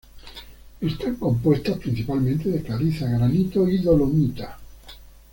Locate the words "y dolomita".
3.69-4.57